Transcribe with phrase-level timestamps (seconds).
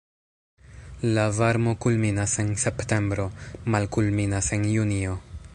[1.17, 3.31] La varmo kulminas en septembro,
[3.77, 5.19] malkulminas en junio.